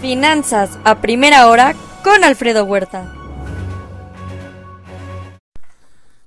Finanzas 0.00 0.78
a 0.84 1.00
primera 1.00 1.48
hora 1.48 1.74
con 2.04 2.22
Alfredo 2.22 2.64
Huerta. 2.64 3.14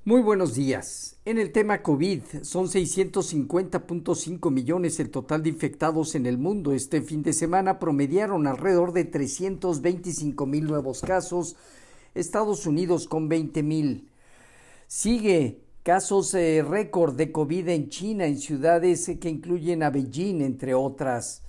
Muy 0.03 0.21
buenos 0.23 0.55
días. 0.55 1.17
En 1.23 1.38
el 1.38 1.51
tema 1.51 1.83
COVID, 1.83 2.21
son 2.42 2.65
650.5 2.65 4.49
millones 4.49 4.99
el 4.99 5.12
total 5.12 5.44
de 5.44 5.49
infectados 5.49 6.15
en 6.15 6.26
el 6.26 6.40
mundo. 6.40 6.74
Este 6.74 7.03
fin 7.03 7.21
de 7.21 7.31
semana 7.31 7.78
promediaron 7.78 8.47
alrededor 8.47 8.92
de 8.92 9.05
325 9.05 10.47
mil 10.47 10.65
nuevos 10.65 11.01
casos. 11.01 11.56
Estados 12.15 12.65
Unidos 12.65 13.08
con 13.08 13.29
20 13.29 13.62
mil. 13.62 14.10
Sigue 14.88 15.60
casos 15.83 16.34
eh, 16.34 16.66
récord 16.67 17.16
de 17.16 17.31
COVID 17.31 17.67
en 17.67 17.90
China, 17.90 18.26
en 18.26 18.40
ciudades 18.40 19.08
eh, 19.09 19.20
que 19.20 19.30
incluyen 19.30 19.84
a 19.84 19.91
Beijing, 19.91 20.41
entre 20.41 20.73
otras. 20.73 21.44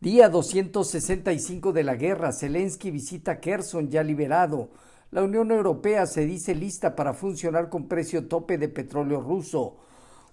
Día 0.00 0.28
265 0.28 1.72
de 1.72 1.82
la 1.82 1.96
guerra. 1.96 2.32
Zelensky 2.32 2.92
visita 2.92 3.40
Kherson 3.40 3.88
ya 3.88 4.04
liberado. 4.04 4.70
La 5.10 5.24
Unión 5.24 5.50
Europea 5.50 6.06
se 6.06 6.24
dice 6.24 6.54
lista 6.54 6.94
para 6.94 7.14
funcionar 7.14 7.68
con 7.68 7.88
precio 7.88 8.28
tope 8.28 8.58
de 8.58 8.68
petróleo 8.68 9.20
ruso. 9.20 9.78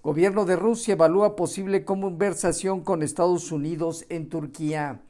Gobierno 0.04 0.44
de 0.44 0.54
Rusia 0.54 0.92
evalúa 0.92 1.34
posible 1.34 1.84
conversación 1.84 2.82
con 2.82 3.02
Estados 3.02 3.50
Unidos 3.50 4.06
en 4.08 4.28
Turquía. 4.28 5.00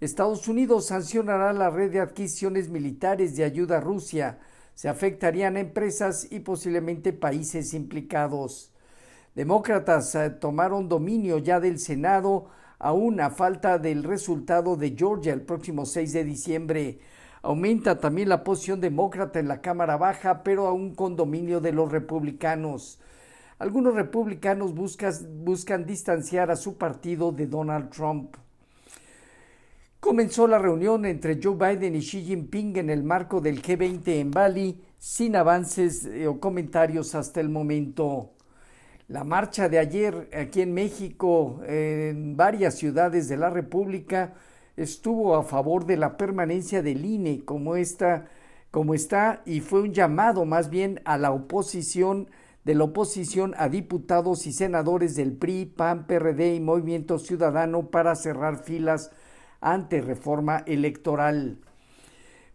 Estados 0.00 0.46
Unidos 0.46 0.86
sancionará 0.86 1.52
la 1.52 1.68
red 1.68 1.90
de 1.90 1.98
adquisiciones 1.98 2.68
militares 2.68 3.34
de 3.34 3.42
ayuda 3.42 3.78
a 3.78 3.80
Rusia. 3.80 4.38
Se 4.76 4.88
afectarían 4.88 5.56
empresas 5.56 6.28
y 6.30 6.38
posiblemente 6.38 7.12
países 7.12 7.74
implicados. 7.74 8.72
Demócratas 9.34 10.14
eh, 10.14 10.30
tomaron 10.30 10.88
dominio 10.88 11.38
ya 11.38 11.58
del 11.58 11.80
Senado 11.80 12.50
aún 12.80 13.20
a 13.20 13.30
falta 13.30 13.78
del 13.78 14.02
resultado 14.02 14.74
de 14.74 14.96
Georgia 14.96 15.32
el 15.32 15.42
próximo 15.42 15.86
6 15.86 16.12
de 16.12 16.24
diciembre. 16.24 16.98
Aumenta 17.42 18.00
también 18.00 18.28
la 18.28 18.42
posición 18.42 18.80
demócrata 18.80 19.38
en 19.38 19.48
la 19.48 19.60
Cámara 19.60 19.96
Baja, 19.96 20.42
pero 20.42 20.66
aún 20.66 20.94
con 20.94 21.14
dominio 21.14 21.60
de 21.60 21.72
los 21.72 21.92
republicanos. 21.92 22.98
Algunos 23.58 23.94
republicanos 23.94 24.74
buscan 24.74 25.86
distanciar 25.86 26.50
a 26.50 26.56
su 26.56 26.78
partido 26.78 27.30
de 27.30 27.46
Donald 27.46 27.90
Trump. 27.90 28.34
Comenzó 30.00 30.48
la 30.48 30.58
reunión 30.58 31.04
entre 31.04 31.38
Joe 31.42 31.56
Biden 31.56 31.94
y 31.94 32.00
Xi 32.00 32.24
Jinping 32.24 32.78
en 32.78 32.88
el 32.88 33.04
marco 33.04 33.42
del 33.42 33.62
G20 33.62 34.08
en 34.20 34.30
Bali, 34.30 34.80
sin 34.98 35.36
avances 35.36 36.06
eh, 36.06 36.26
o 36.26 36.40
comentarios 36.40 37.14
hasta 37.14 37.40
el 37.40 37.50
momento. 37.50 38.30
La 39.10 39.24
marcha 39.24 39.68
de 39.68 39.80
ayer 39.80 40.28
aquí 40.32 40.60
en 40.60 40.72
México, 40.72 41.62
en 41.66 42.36
varias 42.36 42.76
ciudades 42.76 43.28
de 43.28 43.36
la 43.36 43.50
República, 43.50 44.34
estuvo 44.76 45.34
a 45.34 45.42
favor 45.42 45.84
de 45.84 45.96
la 45.96 46.16
permanencia 46.16 46.80
del 46.80 47.04
INE 47.04 47.44
como 47.44 47.74
está, 47.74 48.28
como 48.70 48.94
está 48.94 49.42
y 49.44 49.62
fue 49.62 49.82
un 49.82 49.92
llamado 49.92 50.44
más 50.44 50.70
bien 50.70 51.00
a 51.04 51.18
la 51.18 51.32
oposición 51.32 52.28
de 52.62 52.76
la 52.76 52.84
oposición 52.84 53.52
a 53.58 53.68
diputados 53.68 54.46
y 54.46 54.52
senadores 54.52 55.16
del 55.16 55.32
PRI, 55.32 55.66
PAN, 55.66 56.06
PRD 56.06 56.54
y 56.54 56.60
Movimiento 56.60 57.18
Ciudadano 57.18 57.90
para 57.90 58.14
cerrar 58.14 58.62
filas 58.62 59.10
ante 59.60 60.02
reforma 60.02 60.62
electoral. 60.68 61.58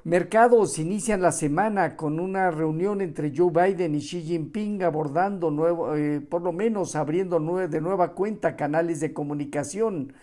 Mercados 0.06 0.78
inician 0.78 1.24
la 1.24 1.32
semana 1.32 1.96
con 1.96 2.20
una 2.20 2.52
reunión 2.52 3.02
entre 3.02 3.36
Joe 3.36 3.50
Biden 3.50 3.96
y 3.96 4.02
Xi 4.02 4.22
Jinping 4.22 4.84
abordando 4.84 5.50
nuevo, 5.50 5.96
eh, 5.96 6.22
por 6.22 6.44
lo 6.44 6.52
menos 6.52 6.96
abriendo 6.96 7.40
de 7.68 7.82
nueva 7.82 8.14
cuenta 8.14 8.56
canales 8.56 9.00
de 9.00 9.14
comunicación. 9.14 10.14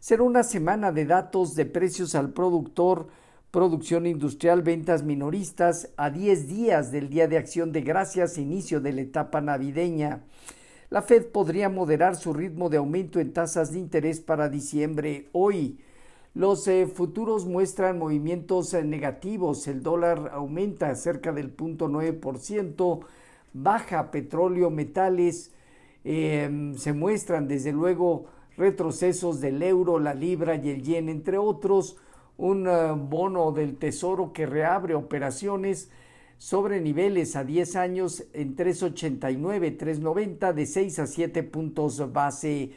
Será 0.00 0.22
una 0.24 0.42
semana 0.42 0.92
de 0.92 1.06
datos 1.06 1.54
de 1.54 1.64
precios 1.64 2.14
al 2.14 2.34
productor, 2.34 3.08
producción 3.50 4.04
industrial, 4.04 4.60
ventas 4.60 5.02
minoristas 5.02 5.88
a 5.96 6.10
10 6.10 6.46
días 6.46 6.92
del 6.92 7.08
Día 7.08 7.26
de 7.26 7.38
Acción 7.38 7.72
de 7.72 7.80
Gracias, 7.80 8.36
inicio 8.36 8.82
de 8.82 8.92
la 8.92 9.00
etapa 9.00 9.40
navideña. 9.40 10.24
La 10.90 11.00
Fed 11.00 11.28
podría 11.28 11.70
moderar 11.70 12.16
su 12.16 12.34
ritmo 12.34 12.68
de 12.68 12.76
aumento 12.76 13.18
en 13.18 13.32
tasas 13.32 13.72
de 13.72 13.78
interés 13.78 14.20
para 14.20 14.50
diciembre. 14.50 15.30
Hoy, 15.32 15.78
los 16.34 16.66
eh, 16.66 16.86
futuros 16.86 17.46
muestran 17.46 17.98
movimientos 17.98 18.72
eh, 18.72 18.82
negativos. 18.84 19.68
El 19.68 19.82
dólar 19.82 20.30
aumenta 20.32 20.94
cerca 20.94 21.32
del 21.32 21.54
0.9%, 21.54 23.00
baja 23.52 24.10
petróleo, 24.10 24.70
metales. 24.70 25.52
Em, 26.04 26.74
se 26.76 26.92
muestran 26.92 27.48
desde 27.48 27.72
luego 27.72 28.26
retrocesos 28.56 29.40
del 29.40 29.62
euro, 29.62 29.98
la 29.98 30.14
libra 30.14 30.56
y 30.56 30.70
el 30.70 30.82
yen, 30.82 31.08
entre 31.08 31.36
otros. 31.36 31.96
Un 32.38 32.66
eh, 32.66 32.92
bono 32.96 33.52
del 33.52 33.76
tesoro 33.76 34.32
que 34.32 34.46
reabre 34.46 34.94
operaciones 34.94 35.90
sobre 36.38 36.80
niveles 36.80 37.36
a 37.36 37.44
10 37.44 37.76
años 37.76 38.24
en 38.32 38.56
3.89, 38.56 39.76
3.90 39.76 40.52
de 40.54 40.66
6 40.66 40.98
a 40.98 41.06
7 41.06 41.42
puntos 41.42 42.10
base. 42.10 42.72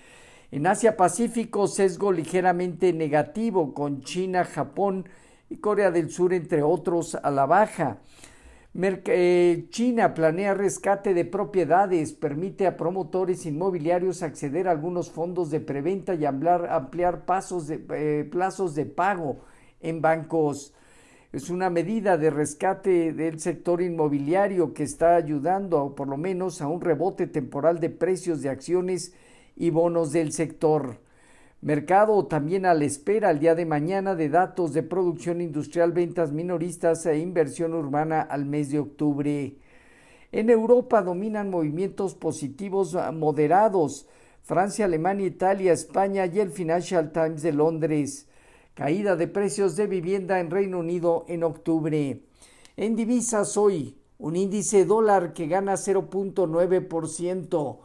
En 0.55 0.65
Asia 0.67 0.95
Pacífico, 0.95 1.67
sesgo 1.67 2.13
ligeramente 2.13 2.93
negativo 2.93 3.73
con 3.73 3.99
China, 4.03 4.45
Japón 4.45 5.03
y 5.49 5.57
Corea 5.57 5.91
del 5.91 6.09
Sur, 6.09 6.33
entre 6.33 6.63
otros, 6.63 7.15
a 7.15 7.29
la 7.29 7.45
baja. 7.45 7.97
Eh, 8.73 9.65
China 9.69 10.13
planea 10.13 10.53
rescate 10.53 11.13
de 11.13 11.25
propiedades, 11.25 12.13
permite 12.13 12.67
a 12.67 12.77
promotores 12.77 13.45
inmobiliarios 13.45 14.23
acceder 14.23 14.69
a 14.69 14.71
algunos 14.71 15.11
fondos 15.11 15.51
de 15.51 15.59
preventa 15.59 16.15
y 16.15 16.23
ampliar, 16.23 17.25
eh, 17.89 18.29
plazos 18.31 18.75
de 18.75 18.85
pago 18.85 19.41
en 19.81 20.01
bancos. 20.01 20.73
Es 21.33 21.49
una 21.49 21.69
medida 21.69 22.17
de 22.17 22.29
rescate 22.29 23.11
del 23.11 23.41
sector 23.41 23.81
inmobiliario 23.81 24.73
que 24.73 24.83
está 24.83 25.17
ayudando, 25.17 25.95
por 25.95 26.07
lo 26.07 26.15
menos, 26.15 26.61
a 26.61 26.69
un 26.69 26.79
rebote 26.79 27.27
temporal 27.27 27.81
de 27.81 27.89
precios 27.89 28.41
de 28.41 28.47
acciones 28.47 29.13
y 29.55 29.69
bonos 29.69 30.11
del 30.11 30.31
sector. 30.31 30.99
Mercado 31.61 32.25
también 32.27 32.65
a 32.65 32.73
la 32.73 32.85
espera 32.85 33.31
el 33.31 33.39
día 33.39 33.55
de 33.55 33.65
mañana 33.65 34.13
de 34.13 34.29
datos 34.29 34.73
de 34.73 34.83
producción 34.83 35.41
industrial, 35.41 35.93
ventas 35.93 36.31
minoristas 36.31 37.05
e 37.05 37.17
inversión 37.17 37.73
urbana 37.73 38.21
al 38.21 38.45
mes 38.45 38.69
de 38.69 38.79
octubre. 38.79 39.55
En 40.31 40.49
Europa 40.49 41.01
dominan 41.01 41.49
movimientos 41.49 42.13
positivos 42.13 42.95
moderados. 43.13 44.07
Francia, 44.43 44.85
Alemania, 44.85 45.25
Italia, 45.25 45.73
España 45.73 46.27
y 46.27 46.39
el 46.39 46.51
Financial 46.51 47.11
Times 47.11 47.41
de 47.41 47.53
Londres. 47.53 48.27
Caída 48.75 49.15
de 49.15 49.27
precios 49.27 49.75
de 49.75 49.87
vivienda 49.87 50.39
en 50.39 50.51
Reino 50.51 50.79
Unido 50.79 51.25
en 51.29 51.43
octubre. 51.43 52.21
En 52.77 52.95
divisas 52.95 53.57
hoy, 53.57 53.97
un 54.19 54.35
índice 54.35 54.85
dólar 54.85 55.33
que 55.33 55.47
gana 55.47 55.75
0.9%. 55.75 57.79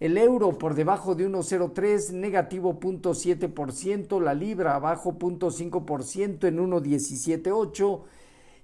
El 0.00 0.16
euro 0.16 0.56
por 0.56 0.74
debajo 0.74 1.14
de 1.14 1.28
1,03, 1.28 2.12
negativo 2.12 2.80
0.7%, 2.80 4.18
la 4.18 4.32
libra 4.32 4.74
abajo 4.74 5.18
0.5% 5.18 6.48
en 6.48 6.58
1,178 6.58 8.04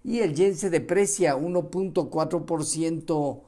y 0.03 0.21
el 0.21 0.35
yen 0.35 0.57
se 0.57 0.71
deprecia 0.71 1.37
1.4%. 1.37 3.41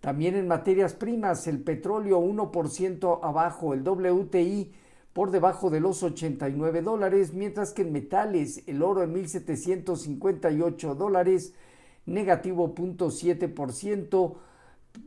También 0.00 0.34
en 0.34 0.48
materias 0.48 0.94
primas, 0.94 1.46
el 1.46 1.60
petróleo 1.60 2.20
1% 2.20 3.20
abajo, 3.22 3.74
el 3.74 3.86
WTI 3.86 4.72
por 5.12 5.30
debajo 5.30 5.70
de 5.70 5.78
los 5.78 6.02
89 6.02 6.82
dólares, 6.82 7.32
mientras 7.32 7.72
que 7.72 7.82
en 7.82 7.92
metales, 7.92 8.64
el 8.66 8.82
oro 8.82 9.04
en 9.04 9.14
1.758 9.14 10.94
dólares, 10.94 11.54
negativo 12.06 12.74
0.7%, 12.74 14.34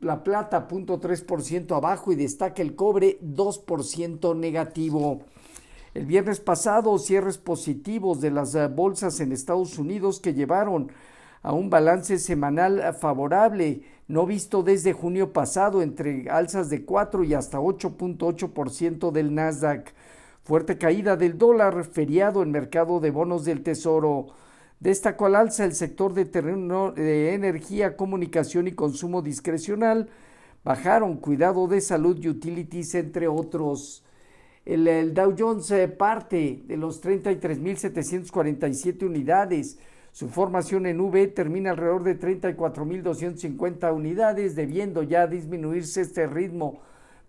la 0.02 0.24
plata 0.24 0.68
0.3% 0.68 1.76
abajo 1.76 2.12
y 2.12 2.16
destaca 2.16 2.62
el 2.62 2.76
cobre 2.76 3.20
2% 3.22 4.36
negativo. 4.36 5.22
El 5.94 6.06
viernes 6.06 6.40
pasado 6.40 6.98
cierres 7.00 7.38
positivos 7.38 8.22
de 8.22 8.32
las 8.32 8.54
eh, 8.56 8.68
bolsas 8.68 9.20
en 9.20 9.32
Estados 9.32 9.78
Unidos 9.78 10.20
que 10.20 10.34
llevaron 10.34 10.92
a 11.42 11.54
un 11.54 11.70
balance 11.70 12.20
semanal 12.20 12.94
favorable, 13.00 13.82
no 14.08 14.26
visto 14.26 14.62
desde 14.62 14.94
junio 14.94 15.34
pasado, 15.34 15.82
entre 15.82 16.30
alzas 16.30 16.70
de 16.70 16.84
4 16.84 17.24
y 17.24 17.34
hasta 17.34 17.60
8.8% 17.60 19.12
del 19.12 19.34
Nasdaq. 19.34 19.94
Fuerte 20.44 20.78
caída 20.78 21.16
del 21.16 21.38
dólar, 21.38 21.84
feriado 21.86 22.44
en 22.44 22.52
mercado 22.52 23.00
de 23.00 23.12
bonos 23.12 23.46
del 23.46 23.64
Tesoro. 23.64 24.28
Destacó 24.80 25.26
al 25.26 25.36
alza 25.36 25.66
el 25.66 25.74
sector 25.74 26.14
de, 26.14 26.24
terreno, 26.26 26.94
de 26.94 27.34
energía, 27.34 27.98
comunicación 27.98 28.68
y 28.68 28.72
consumo 28.72 29.22
discrecional. 29.22 30.08
Bajaron 30.64 31.18
cuidado 31.18 31.68
de 31.68 31.82
salud 31.82 32.18
y 32.22 32.30
utilities, 32.30 32.96
entre 32.96 33.28
otros. 33.28 34.06
El, 34.66 35.14
Dow 35.14 35.36
Jones 35.38 35.70
eh, 35.72 35.90
parte 35.90 36.64
de 36.66 36.78
los 36.78 37.04
33.747 37.04 39.04
unidades. 39.04 39.80
Su 40.14 40.30
formación 40.30 40.86
en 40.86 41.02
V 41.02 41.28
termina 41.28 41.72
alrededor 41.72 42.04
de 42.04 42.18
34.250 42.18 43.94
unidades, 43.94 44.56
debiendo 44.56 45.04
ya 45.04 45.28
disminuirse 45.28 46.00
este 46.02 46.26
ritmo 46.26 46.80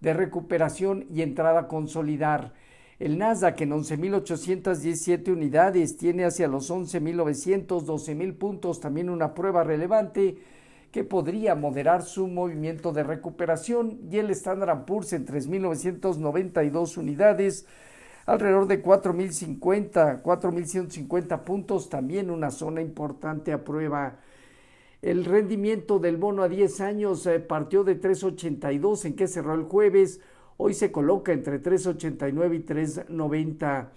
de 0.00 0.14
recuperación 0.14 1.04
y 1.10 1.22
entrada 1.22 1.60
a 1.60 1.68
consolidar. 1.68 2.52
El 3.00 3.16
Nasdaq 3.16 3.62
en 3.62 3.70
11.817 3.70 5.32
unidades 5.32 5.96
tiene 5.96 6.26
hacia 6.26 6.48
los 6.48 6.70
11.900, 6.70 7.66
12.000 7.66 8.36
puntos, 8.36 8.78
también 8.78 9.08
una 9.08 9.32
prueba 9.32 9.64
relevante 9.64 10.36
que 10.92 11.02
podría 11.02 11.54
moderar 11.54 12.02
su 12.02 12.28
movimiento 12.28 12.92
de 12.92 13.02
recuperación 13.02 14.00
y 14.10 14.18
el 14.18 14.28
Standard 14.32 14.84
Poor's 14.84 15.14
en 15.14 15.24
3.992 15.26 16.98
unidades, 16.98 17.64
alrededor 18.26 18.66
de 18.66 18.82
4.050, 18.82 20.22
4.150 20.22 21.42
puntos, 21.42 21.88
también 21.88 22.30
una 22.30 22.50
zona 22.50 22.82
importante 22.82 23.54
a 23.54 23.64
prueba. 23.64 24.18
El 25.00 25.24
rendimiento 25.24 26.00
del 26.00 26.18
bono 26.18 26.42
a 26.42 26.50
10 26.50 26.82
años 26.82 27.26
eh, 27.26 27.40
partió 27.40 27.82
de 27.82 27.98
3.82 27.98 29.06
en 29.06 29.16
que 29.16 29.26
cerró 29.26 29.54
el 29.54 29.62
jueves, 29.62 30.20
hoy 30.62 30.74
se 30.74 30.92
coloca 30.92 31.32
entre 31.32 31.62
3.89 31.62 32.54
y 32.54 32.60
3.90. 32.60 33.88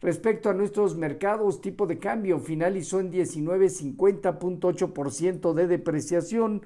Respecto 0.00 0.48
a 0.48 0.54
nuestros 0.54 0.96
mercados, 0.96 1.60
tipo 1.60 1.88
de 1.88 1.98
cambio 1.98 2.38
finalizó 2.38 3.00
en 3.00 3.10
19.50.8% 3.10 5.54
de 5.54 5.66
depreciación, 5.66 6.62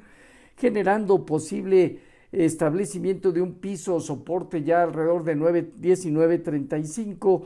generando 0.56 1.24
posible 1.24 2.00
establecimiento 2.30 3.32
de 3.32 3.40
un 3.40 3.54
piso 3.54 3.94
o 3.94 4.00
soporte 4.00 4.64
ya 4.64 4.82
alrededor 4.82 5.24
de 5.24 5.34
19.35 5.34 7.44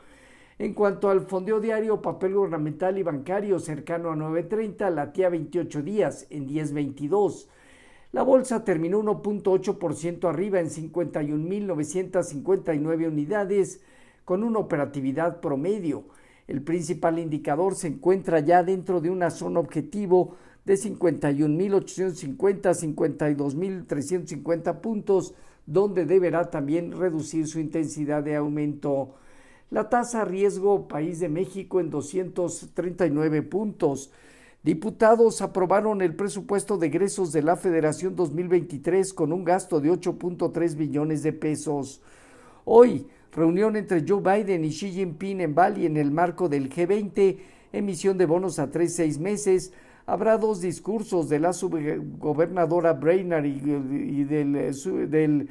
En 0.63 0.73
cuanto 0.75 1.11
al 1.11 1.23
fondeo 1.23 1.59
diario, 1.59 2.01
papel 2.01 2.35
gubernamental 2.35 2.97
y 2.97 3.03
bancario 3.03 3.59
cercano 3.59 4.13
a 4.13 4.15
9.30, 4.15 4.95
latía 4.95 5.29
28 5.29 5.83
días 5.83 6.29
en 6.31 6.49
10.22. 6.49 7.49
La 8.13 8.23
bolsa 8.23 8.63
terminó 8.63 9.03
1.8% 9.03 10.29
arriba 10.29 10.61
en 10.61 10.69
51.959 10.69 13.09
unidades 13.09 13.81
con 14.25 14.45
una 14.45 14.61
operatividad 14.61 15.41
promedio. 15.41 16.05
El 16.47 16.63
principal 16.63 17.19
indicador 17.19 17.75
se 17.75 17.89
encuentra 17.89 18.39
ya 18.39 18.63
dentro 18.63 19.01
de 19.01 19.11
una 19.11 19.31
zona 19.31 19.59
objetivo 19.59 20.37
de 20.65 20.75
51.850 20.75 22.67
a 22.67 22.75
52.350 22.75 24.81
puntos, 24.81 25.35
donde 25.67 26.07
deberá 26.07 26.51
también 26.51 26.93
reducir 26.93 27.49
su 27.49 27.59
intensidad 27.59 28.23
de 28.23 28.37
aumento. 28.37 29.17
La 29.73 29.89
tasa 29.89 30.27
riesgo 30.27 30.87
país 30.87 31.19
de 31.19 31.31
México 31.31 31.81
en 31.81 31.89
239 31.89 33.41
puntos. 33.41 34.13
Diputados 34.63 35.41
aprobaron 35.41 36.03
el 36.03 36.15
presupuesto 36.15 36.77
de 36.77 36.89
egresos 36.89 37.33
de 37.33 37.41
la 37.41 37.57
Federación 37.57 38.15
2023 38.15 39.15
con 39.15 39.33
un 39.33 39.45
gasto 39.45 39.81
de 39.81 39.91
8.3 39.91 40.77
billones 40.77 41.23
de 41.23 41.33
pesos. 41.33 42.03
Hoy, 42.67 43.07
reunión 43.35 43.77
entre 43.77 44.05
Joe 44.07 44.21
Biden 44.21 44.63
y 44.67 44.69
Xi 44.69 44.93
Jinping 44.93 45.41
en 45.41 45.55
Bali 45.55 45.87
en 45.87 45.97
el 45.97 46.11
marco 46.11 46.51
del 46.51 46.69
G20, 46.69 47.39
emisión 47.73 48.19
de 48.19 48.27
bonos 48.27 48.59
a 48.59 48.71
tres 48.71 48.95
seis 48.95 49.19
meses. 49.19 49.73
Habrá 50.05 50.37
dos 50.37 50.61
discursos 50.61 51.31
de 51.31 51.39
la 51.39 51.55
subgobernadora 51.55 52.93
Brainerd 52.93 53.47
y, 53.47 54.27
eh, 54.29 55.07
del 55.09 55.49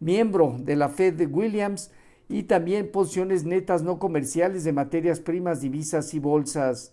miembro 0.00 0.54
de 0.58 0.76
la 0.76 0.90
Fed 0.90 1.26
Williams 1.30 1.90
y 2.28 2.44
también 2.44 2.90
posiciones 2.90 3.44
netas 3.44 3.82
no 3.82 3.98
comerciales 3.98 4.64
de 4.64 4.72
materias 4.72 5.20
primas, 5.20 5.60
divisas 5.60 6.14
y 6.14 6.18
bolsas. 6.18 6.92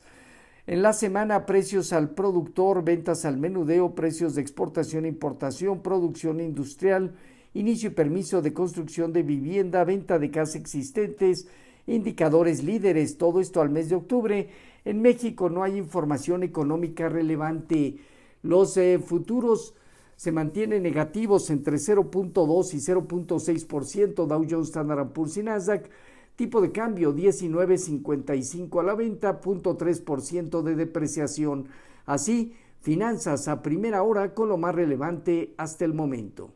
En 0.68 0.82
la 0.84 0.94
semana, 0.94 1.46
precios 1.46 1.92
al 1.92 2.12
productor, 2.12 2.84
ventas 2.84 3.26
al 3.26 3.38
menudeo, 3.38 3.96
precios 3.96 4.36
de 4.36 4.42
exportación 4.42 5.06
e 5.06 5.10
importación, 5.10 5.82
producción 5.82 6.40
industrial, 6.40 7.16
inicio 7.54 7.90
y 7.90 7.94
permiso 7.94 8.42
de 8.42 8.54
construcción 8.54 9.12
de 9.12 9.24
vivienda, 9.24 9.84
venta 9.84 10.20
de 10.20 10.30
casas 10.30 10.56
existentes, 10.56 11.48
indicadores 11.88 12.64
líderes, 12.64 13.18
todo 13.18 13.42
esto 13.42 13.62
al 13.62 13.70
mes 13.70 13.90
de 13.90 13.96
octubre. 13.96 14.50
En 14.86 15.02
México 15.02 15.50
no 15.50 15.64
hay 15.64 15.78
información 15.78 16.44
económica 16.44 17.10
relevante. 17.10 17.98
Los 18.44 18.78
eh, 18.78 19.00
futuros 19.00 19.76
se 20.22 20.32
mantienen 20.32 20.84
negativos 20.84 21.50
entre 21.50 21.78
0.2 21.78 22.76
y 22.76 22.78
0.6%, 22.78 24.28
Dow 24.28 24.46
Jones, 24.48 24.68
Standard 24.68 25.14
Poor's 25.14 25.36
y 25.38 25.42
Nasdaq. 25.42 25.90
Tipo 26.36 26.62
de 26.62 26.72
cambio 26.72 27.12
19.55 27.12 28.80
a 28.80 28.84
la 28.84 28.94
venta, 28.94 29.42
0.3% 29.42 30.62
de 30.62 30.76
depreciación. 30.76 31.70
Así, 32.06 32.54
finanzas 32.82 33.48
a 33.48 33.64
primera 33.64 34.04
hora 34.04 34.36
con 34.36 34.50
lo 34.50 34.58
más 34.58 34.76
relevante 34.76 35.56
hasta 35.58 35.86
el 35.86 35.96
momento. 35.96 36.54